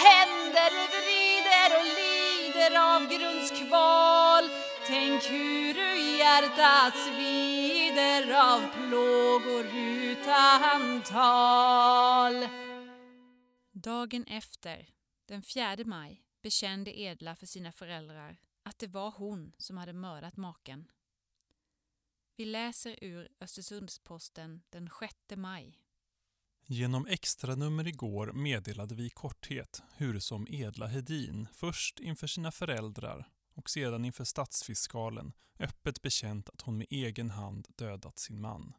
[0.07, 4.63] händer vrider och lider av grundskval.
[4.87, 12.49] Tänk hur hjärtat svider av plågor utan tal
[13.73, 14.88] Dagen efter,
[15.27, 20.37] den 4 maj, bekände Edla för sina föräldrar att det var hon som hade mördat
[20.37, 20.90] maken.
[22.37, 25.79] Vi läser ur Östersundsposten den 6 maj.
[26.66, 33.29] Genom extranummer igår meddelade vi i korthet hur som Edla Hedin först inför sina föräldrar
[33.55, 38.73] och sedan inför statsfiskalen öppet bekänt att hon med egen hand dödat sin man.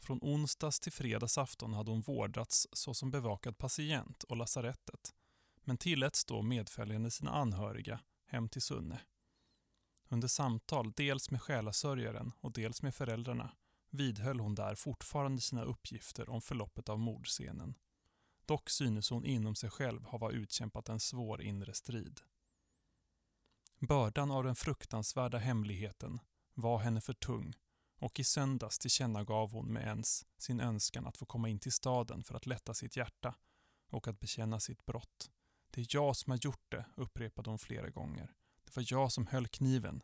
[0.00, 5.14] Från onsdags till fredagsafton hade hon vårdats såsom bevakad patient och lasarettet
[5.64, 9.00] men tilläts då medföljande sina anhöriga hem till Sunne.
[10.08, 13.50] Under samtal dels med själasörjaren och dels med föräldrarna
[13.90, 17.74] vidhöll hon där fortfarande sina uppgifter om förloppet av mordscenen.
[18.46, 22.20] Dock synes hon inom sig själv ha utkämpat en svår inre strid.
[23.86, 26.20] Bördan av den fruktansvärda hemligheten
[26.54, 27.54] var henne för tung
[27.98, 32.24] och i söndags tillkännagav hon med ens sin önskan att få komma in till staden
[32.24, 33.34] för att lätta sitt hjärta
[33.90, 35.30] och att bekänna sitt brott.
[35.70, 38.34] Det är jag som har gjort det, upprepade hon flera gånger.
[38.64, 40.02] Det var jag som höll kniven.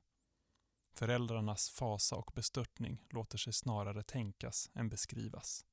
[0.93, 5.65] Föräldrarnas fasa och bestörtning låter sig snarare tänkas än beskrivas.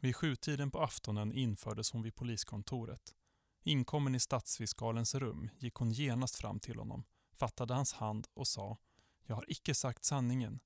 [0.00, 3.14] Vid sjutiden på aftonen infördes hon vid poliskontoret.
[3.62, 8.78] Inkommen i stadsfiskalens rum gick hon genast fram till honom, fattade hans hand och sa
[9.22, 10.60] Jag har icke sagt sanningen.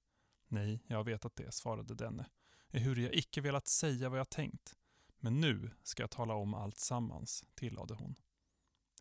[0.49, 2.31] Nej, jag har vetat det, svarade denne.
[2.71, 4.77] Ehuru jag icke velat säga vad jag tänkt.
[5.19, 8.15] Men nu ska jag tala om allt sammans, tillade hon.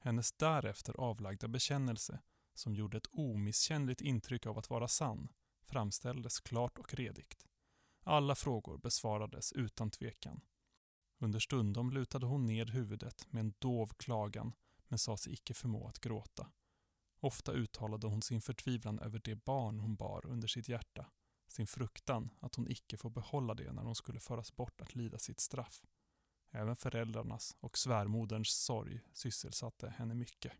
[0.01, 2.19] Hennes därefter avlagda bekännelse,
[2.53, 5.29] som gjorde ett omisskännligt intryck av att vara sann,
[5.61, 7.45] framställdes klart och redigt.
[8.03, 10.41] Alla frågor besvarades utan tvekan.
[11.23, 14.53] Under stundom lutade hon ned huvudet med en dov klagan
[14.87, 16.51] men sa sig icke förmå att gråta.
[17.19, 21.05] Ofta uttalade hon sin förtvivlan över det barn hon bar under sitt hjärta,
[21.47, 25.19] sin fruktan att hon icke får behålla det när hon skulle föras bort att lida
[25.19, 25.81] sitt straff.
[26.51, 30.51] Även föräldrarnas och svärmoderns sorg sysselsatte henne mycket.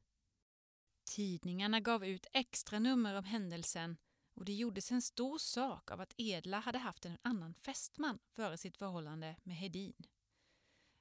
[1.10, 3.98] Tidningarna gav ut extra nummer om händelsen
[4.34, 8.58] och det gjordes en stor sak av att Edla hade haft en annan fästman före
[8.58, 10.06] sitt förhållande med Hedin.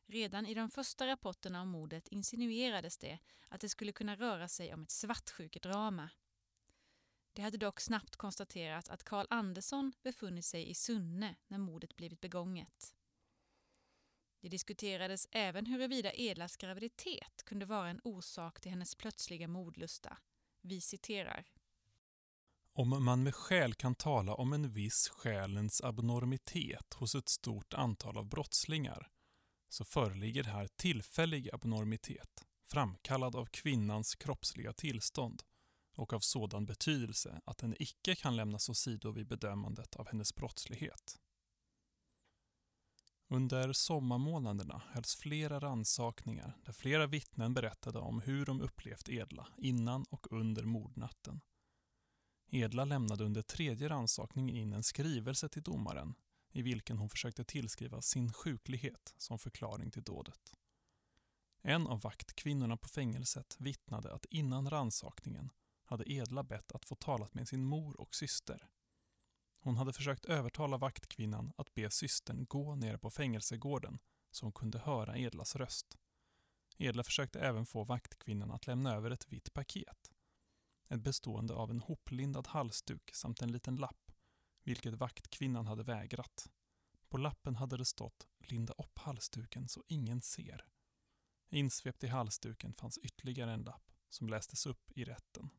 [0.06, 4.74] Redan i de första rapporterna om mordet insinuerades det att det skulle kunna röra sig
[4.74, 6.10] om ett svartsjukedrama.
[7.32, 12.20] Det hade dock snabbt konstaterats att Karl Andersson befunnit sig i Sunne när mordet blivit
[12.20, 12.94] begånget.
[14.40, 20.18] Det diskuterades även huruvida Edlas graviditet kunde vara en orsak till hennes plötsliga mordlusta.
[20.60, 21.44] Vi citerar.
[22.74, 28.18] Om man med skäl kan tala om en viss själens abnormitet hos ett stort antal
[28.18, 29.08] av brottslingar
[29.72, 35.42] så föreligger här tillfällig abnormitet framkallad av kvinnans kroppsliga tillstånd
[35.96, 41.18] och av sådan betydelse att den icke kan lämnas åsido vid bedömandet av hennes brottslighet.
[43.28, 50.04] Under sommarmånaderna hölls flera ransakningar där flera vittnen berättade om hur de upplevt Edla innan
[50.10, 51.40] och under mordnatten.
[52.50, 56.14] Edla lämnade under tredje ransakningen in en skrivelse till domaren
[56.52, 60.54] i vilken hon försökte tillskriva sin sjuklighet som förklaring till dådet.
[61.62, 65.50] En av vaktkvinnorna på fängelset vittnade att innan ransakningen
[65.84, 68.68] hade Edla bett att få talat med sin mor och syster.
[69.60, 73.98] Hon hade försökt övertala vaktkvinnan att be systern gå ner på fängelsegården
[74.30, 75.98] så hon kunde höra Edlas röst.
[76.78, 80.12] Edla försökte även få vaktkvinnan att lämna över ett vitt paket.
[80.88, 84.01] Ett bestående av en hoplindad halsduk samt en liten lapp,
[84.64, 86.50] vilket vaktkvinnan hade vägrat.
[87.08, 90.66] På lappen hade det stått ”Linda upp halsduken så ingen ser”.
[91.50, 95.50] Insvept i halsduken fanns ytterligare en lapp som lästes upp i rätten.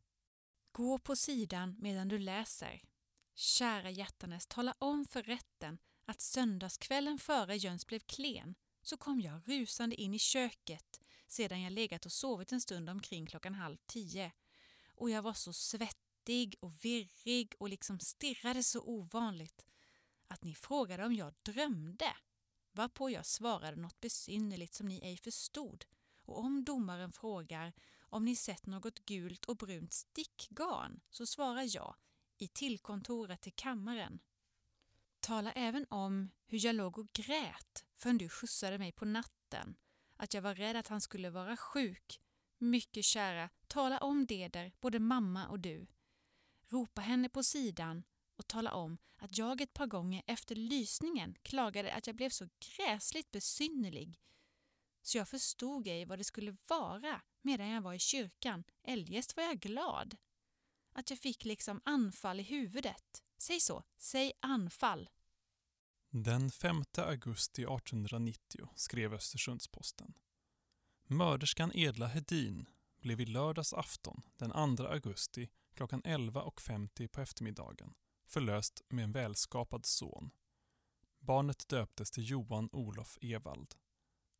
[0.72, 2.82] Gå på sidan medan du läser.
[3.36, 9.42] Kära Hjärtanes, tala om för rätten att söndagskvällen före Jöns blev klen så kom jag
[9.46, 14.32] rusande in i köket sedan jag legat och sovit en stund omkring klockan halv tio
[14.88, 19.66] och jag var så svettig svettig och virrig och liksom stirrade så ovanligt
[20.28, 22.16] att ni frågade om jag drömde,
[22.72, 25.86] varpå jag svarade något besynnerligt som ni ej förstod
[26.26, 27.74] och om domaren frågar
[28.10, 31.96] om ni sett något gult och brunt stickgarn så svarar jag
[32.38, 34.20] i tillkontoret till kammaren.
[35.20, 39.76] Tala även om hur jag låg och grät förrän du skjutsade mig på natten,
[40.18, 42.20] att jag var rädd att han skulle vara sjuk.
[42.58, 45.88] Mycket kära, tala om det där, både mamma och du.
[46.74, 48.04] Ropa henne på sidan
[48.38, 52.50] och tala om att jag ett par gånger efter lysningen klagade att jag blev så
[52.60, 54.20] gräsligt besynnerlig
[55.06, 59.44] så jag förstod ej vad det skulle vara medan jag var i kyrkan, eljest var
[59.44, 60.18] jag glad.
[60.94, 63.24] Att jag fick liksom anfall i huvudet.
[63.38, 65.10] Säg så, säg anfall.
[66.10, 70.14] Den 5 augusti 1890 skrev Östersundsposten.
[71.08, 72.66] Mörderskan Edla Hedin
[73.02, 77.94] blev i lördags afton den 2 augusti klockan 11.50 på eftermiddagen
[78.26, 80.32] förlöst med en välskapad son.
[81.20, 83.76] Barnet döptes till Johan Olof Evald.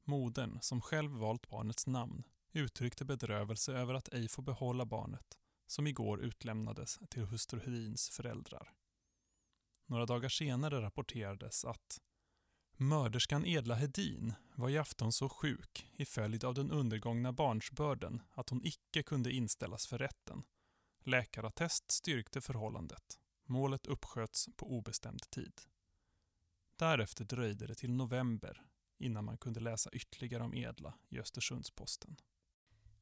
[0.04, 5.88] Modern, som själv valt barnets namn, uttryckte bedrövelse över att ej få behålla barnet, som
[5.88, 8.74] igår utlämnades till hustru Hedins föräldrar.
[9.86, 12.00] Några dagar senare rapporterades att
[12.78, 18.50] Mörderskan Edla Hedin var i afton så sjuk i följd av den undergångna barnsbörden att
[18.50, 20.44] hon icke kunde inställas för rätten.
[21.06, 23.20] Läkarattest styrkte förhållandet.
[23.46, 25.62] Målet uppsköts på obestämd tid.
[26.76, 28.64] Därefter dröjde det till november
[28.98, 32.16] innan man kunde läsa ytterligare om Edla i Östersundsposten.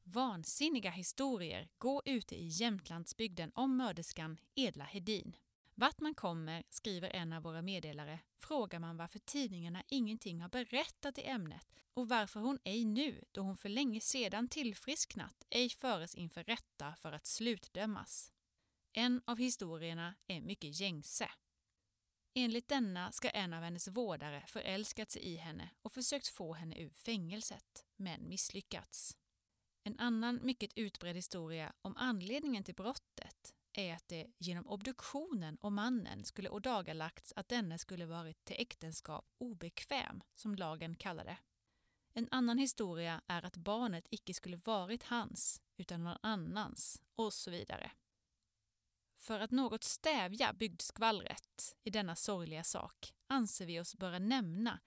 [0.03, 5.35] Vansinniga historier går ute i Jämtlandsbygden om mörderskan Edla Hedin.
[5.81, 11.17] Vart man kommer, skriver en av våra meddelare, frågar man varför tidningarna ingenting har berättat
[11.17, 16.15] i ämnet och varför hon ej nu, då hon för länge sedan tillfrisknat, ej föres
[16.15, 18.31] inför rätta för att slutdömas.
[18.93, 21.29] En av historierna är mycket gängse.
[22.33, 26.79] Enligt denna ska en av hennes vårdare förälskat sig i henne och försökt få henne
[26.79, 29.17] ur fängelset, men misslyckats.
[29.83, 35.71] En annan mycket utbredd historia om anledningen till brottet är att det genom obduktionen och
[35.71, 41.37] mannen skulle ådagalagts att denne skulle varit till äktenskap obekväm, som lagen kallar det.
[42.13, 47.51] En annan historia är att barnet icke skulle varit hans, utan någon annans, och så
[47.51, 47.91] vidare.
[49.17, 54.79] För att något stävja bygdskvallret i denna sorgliga sak anser vi oss böra nämna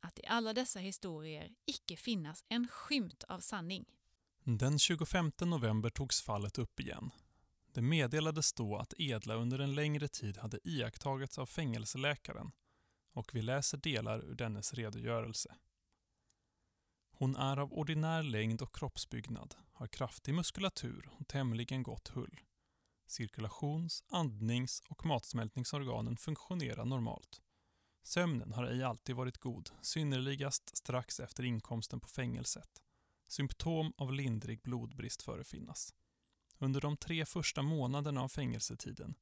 [0.00, 3.84] att i alla dessa historier icke finnas en skymt av sanning.
[4.44, 7.10] Den 25 november togs fallet upp igen.
[7.74, 12.52] Det meddelades då att Edla under en längre tid hade iakttagits av fängelseläkaren
[13.12, 15.54] och vi läser delar ur dennes redogörelse.
[17.12, 22.40] Hon är av ordinär längd och kroppsbyggnad, har kraftig muskulatur och tämligen gott hull.
[23.06, 27.42] Cirkulations-, andnings och matsmältningsorganen funktionerar normalt.
[28.02, 32.82] Sömnen har ej alltid varit god, synnerligast strax efter inkomsten på fängelset.
[33.28, 35.94] Symptom av lindrig blodbrist förefinnas.
[36.64, 39.14] Under de tre första månaderna av fängelsetiden,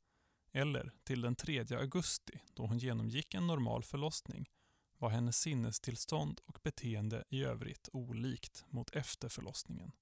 [0.53, 4.51] eller till den 3 augusti då hon genomgick en normal förlossning,
[4.99, 9.93] var hennes sinnestillstånd och beteende i övrigt olikt mot efter förlossningen.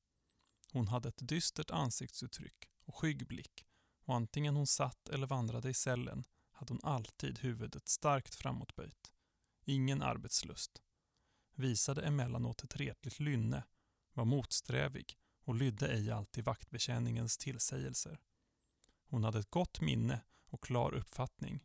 [0.72, 3.66] Hon hade ett dystert ansiktsuttryck och skygg blick
[4.04, 9.12] och antingen hon satt eller vandrade i cellen hade hon alltid huvudet starkt framåtböjt.
[9.64, 10.82] Ingen arbetslust.
[11.54, 13.64] Visade emellanåt ett retligt lynne,
[14.12, 15.16] var motsträvig
[15.50, 18.20] och lydde ej alltid vaktbetjäningens tillsägelser.
[19.06, 21.64] Hon hade ett gott minne och klar uppfattning.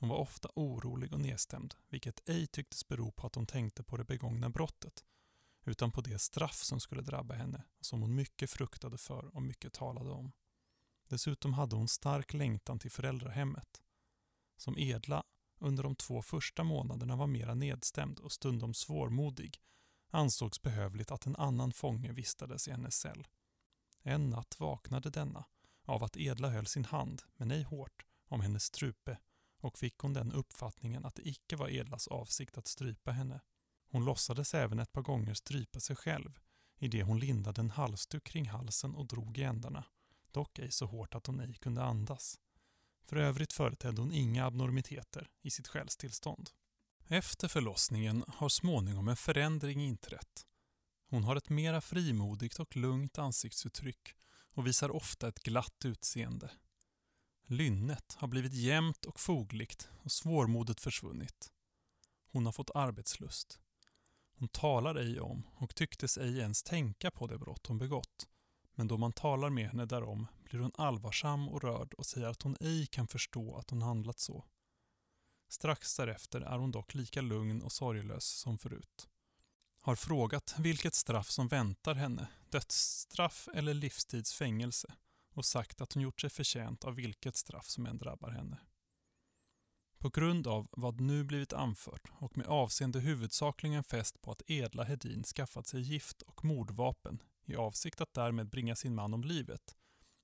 [0.00, 3.96] Hon var ofta orolig och nedstämd, vilket ej tycktes bero på att hon tänkte på
[3.96, 5.04] det begångna brottet,
[5.64, 9.42] utan på det straff som skulle drabba henne och som hon mycket fruktade för och
[9.42, 10.32] mycket talade om.
[11.08, 13.82] Dessutom hade hon stark längtan till föräldrahemmet.
[14.56, 15.24] Som Edla
[15.60, 19.60] under de två första månaderna var mera nedstämd och stundom svårmodig
[20.12, 23.28] ansågs behövligt att en annan fånge vistades i hennes cell.
[24.02, 25.44] En natt vaknade denna
[25.84, 29.18] av att Edla höll sin hand, men ej hårt, om hennes strupe
[29.58, 33.40] och fick hon den uppfattningen att det icke var Edlas avsikt att strypa henne.
[33.90, 36.38] Hon låtsades även ett par gånger strypa sig själv
[36.78, 39.84] i det hon lindade en halsduk kring halsen och drog i ändarna
[40.32, 42.38] dock ej så hårt att hon ej kunde andas.
[43.04, 46.50] För övrigt företedde hon inga abnormiteter i sitt själstillstånd.
[47.08, 50.46] Efter förlossningen har småningom en förändring inträtt.
[51.08, 54.14] Hon har ett mera frimodigt och lugnt ansiktsuttryck
[54.54, 56.50] och visar ofta ett glatt utseende.
[57.46, 61.52] Lynnet har blivit jämnt och fogligt och svårmodet försvunnit.
[62.32, 63.58] Hon har fått arbetslust.
[64.38, 68.28] Hon talar ej om och tycktes ej ens tänka på det brott hon begått
[68.74, 72.42] Men då man talar med henne därom blir hon allvarsam och rörd och säger att
[72.42, 74.44] hon ej kan förstå att hon handlat så.
[75.52, 79.08] Strax därefter är hon dock lika lugn och sorglös som förut.
[79.80, 84.94] Har frågat vilket straff som väntar henne, dödsstraff eller livstidsfängelse
[85.34, 88.58] och sagt att hon gjort sig förtjänt av vilket straff som än drabbar henne.
[89.98, 94.84] På grund av vad nu blivit anfört och med avseende huvudsakligen fäst på att Edla
[94.84, 99.76] Hedin skaffat sig gift och mordvapen i avsikt att därmed bringa sin man om livet,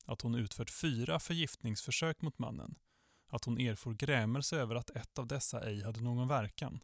[0.04, 2.74] att hon utfört fyra förgiftningsförsök mot mannen,
[3.28, 6.80] att hon erfor grämelse över att ett av dessa ej hade någon verkan,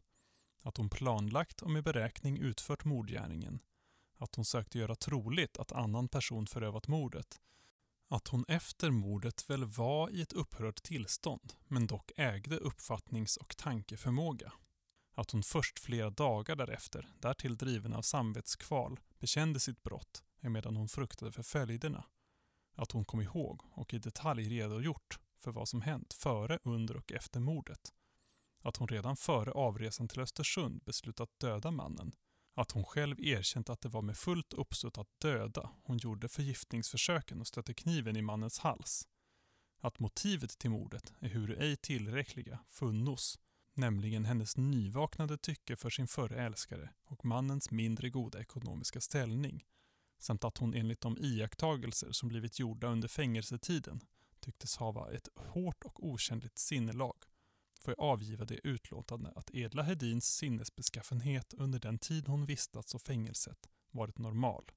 [0.63, 3.59] att hon planlagt och med beräkning utfört mordgärningen,
[4.17, 7.39] att hon sökte göra troligt att annan person förövat mordet,
[8.07, 13.57] att hon efter mordet väl var i ett upprört tillstånd men dock ägde uppfattnings och
[13.57, 14.51] tankeförmåga.
[15.13, 20.89] Att hon först flera dagar därefter, därtill driven av samvetskval, bekände sitt brott emedan hon
[20.89, 22.05] fruktade för följderna.
[22.75, 27.11] Att hon kom ihåg och i detalj redogjort för vad som hänt före, under och
[27.11, 27.93] efter mordet.
[28.61, 32.15] Att hon redan före avresan till Östersund beslutat döda mannen.
[32.53, 37.39] Att hon själv erkänt att det var med fullt uppsåt att döda hon gjorde förgiftningsförsöken
[37.39, 39.07] och stötte kniven i mannens hals.
[39.81, 43.39] Att motivet till mordet är hur ej tillräckliga funnos,
[43.73, 49.63] nämligen hennes nyvaknade tycke för sin förre älskare och mannens mindre goda ekonomiska ställning
[50.19, 54.01] samt att hon enligt de iakttagelser som blivit gjorda under fängelsetiden
[54.45, 57.23] tycktes hava ett hårt och okännligt sinnelag
[57.81, 63.01] får jag avgiva det utlåtande att Edla Hedins sinnesbeskaffenhet under den tid hon vistats och
[63.01, 64.71] fängelset varit normal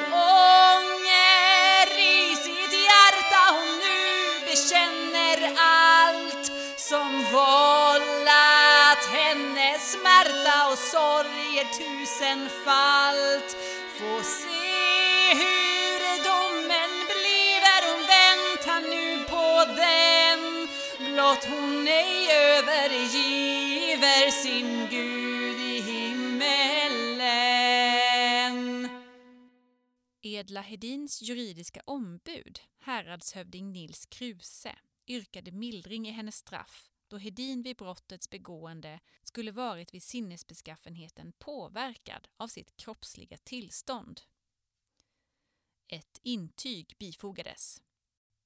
[10.29, 13.57] smärta och sorger tusenfalt.
[13.97, 20.41] Få se hur domen bliver, hon väntar nu på den
[20.97, 22.27] blott hon ej
[22.57, 27.29] övergiver sin Gud i himmelen.
[30.21, 34.75] Edla Hedins juridiska ombud, häradshövding Nils Kruse,
[35.07, 42.27] yrkade mildring i hennes straff då Hedin vid brottets begående skulle varit vid sinnesbeskaffenheten påverkad
[42.37, 44.21] av sitt kroppsliga tillstånd.
[45.87, 47.81] Ett intyg bifogades.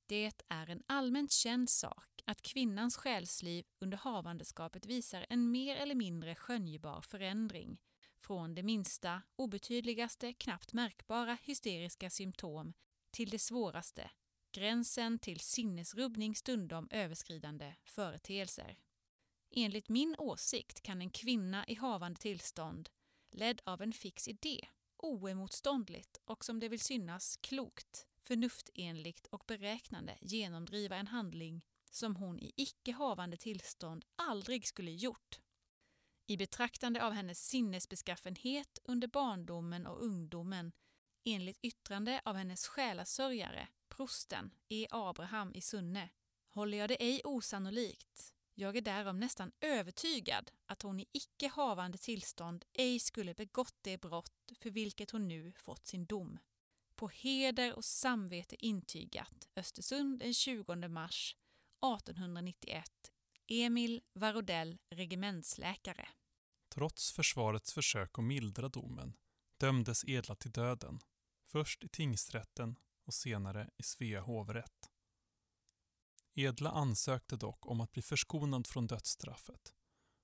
[0.06, 5.96] Det är en allmänt känd sak att kvinnans själsliv under havandeskapet visar en mer eller
[5.96, 7.78] mindre skönjbar förändring
[8.18, 12.74] från det minsta, obetydligaste, knappt märkbara hysteriska symptom
[13.12, 14.12] till det svåraste,
[14.54, 18.78] gränsen till sinnesrubbning stundom överskridande företeelser.
[19.52, 22.90] Enligt min åsikt kan en kvinna i havande tillstånd,
[23.32, 30.18] ledd av en fix idé, oemotståndligt och som det vill synas klokt, förnuftenligt och beräknande
[30.22, 35.40] genomdriva en handling som hon i icke havande tillstånd aldrig skulle gjort.
[36.28, 40.72] I betraktande av hennes sinnesbeskaffenhet under barndomen och ungdomen
[41.26, 44.88] enligt yttrande av hennes själasörjare, prosten E.
[44.92, 46.10] Abraham i Sunne,
[46.50, 48.34] håller jag det ej osannolikt.
[48.56, 54.02] Jag är därom nästan övertygad att hon i icke havande tillstånd ej skulle begått det
[54.02, 56.40] brott för vilket hon nu fått sin dom.
[56.96, 61.36] På heder och samvete intygat Östersund den 20 mars
[62.00, 62.92] 1891
[63.48, 66.08] Emil Varodell, regementsläkare.
[66.74, 69.18] Trots försvarets försök att mildra domen
[69.60, 71.00] dömdes Edla till döden,
[71.52, 72.76] först i tingsrätten
[73.06, 74.90] och senare i Svea hovrätt.
[76.34, 79.74] Edla ansökte dock om att bli förskonad från dödsstraffet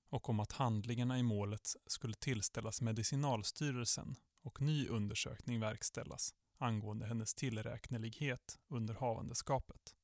[0.08, 7.34] och om att handlingarna i målet skulle tillställas Medicinalstyrelsen och ny undersökning verkställas angående hennes
[7.34, 9.94] tillräknelighet under havandeskapet.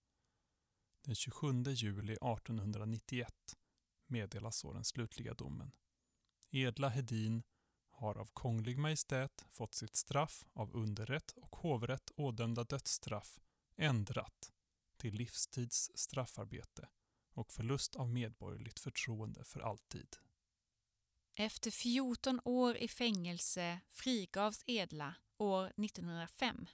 [1.04, 3.32] Den 27 juli 1891
[4.06, 5.72] meddelas så den slutliga domen.
[6.50, 7.42] Edla Hedin
[7.90, 11.34] har av Konglig Majestät fått sitt straff av underrätt
[11.66, 13.38] hovrätt ådömda dödsstraff
[13.76, 14.52] ändrat
[14.96, 16.88] till livstids straffarbete
[17.34, 20.16] och förlust av medborgerligt förtroende för alltid.
[21.34, 26.66] Efter 14 år i fängelse frigavs Edla år 1905.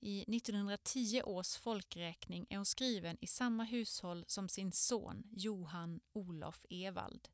[0.00, 6.66] I 1910 års folkräkning är hon skriven i samma hushåll som sin son Johan Olof
[6.70, 7.28] Evald.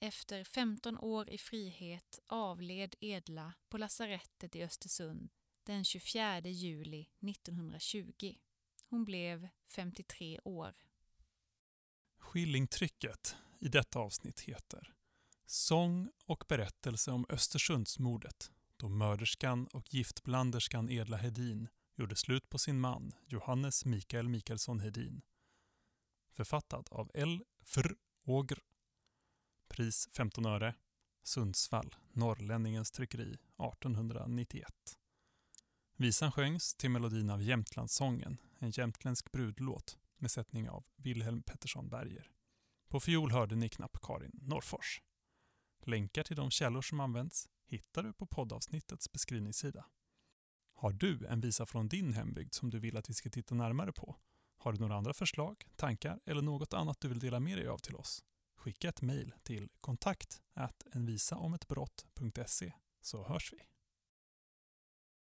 [0.00, 5.30] Efter 15 år i frihet avled Edla på lasarettet i Östersund
[5.64, 8.34] den 24 juli 1920.
[8.88, 10.74] Hon blev 53 år.
[12.18, 14.94] Skillingtrycket i detta avsnitt heter
[15.46, 22.80] Sång och berättelse om Östersundsmordet då mörderskan och giftblanderskan Edla Hedin gjorde slut på sin
[22.80, 25.22] man Johannes Mikael Mikaelsson Hedin.
[26.32, 27.44] Författad av L.
[27.64, 27.94] Fr.
[28.24, 28.58] Ågr.
[29.68, 30.74] Pris 15 öre.
[31.22, 34.64] Sundsvall, Norrlänningens tryckeri 1891.
[35.96, 42.30] Visan sjöngs till melodin av Jämtlandssången, en jämtländsk brudlåt med sättning av Wilhelm Pettersson Berger.
[42.88, 45.02] På fiol hörde ni knapp Karin Norfors.
[45.82, 49.86] Länkar till de källor som används hittar du på poddavsnittets beskrivningssida.
[50.74, 53.92] Har du en visa från din hembygd som du vill att vi ska titta närmare
[53.92, 54.16] på?
[54.56, 57.78] Har du några andra förslag, tankar eller något annat du vill dela med dig av
[57.78, 58.24] till oss?
[58.56, 60.42] Skicka ett mejl till kontakt
[60.94, 63.73] envisaomettbrott.se så hörs vi.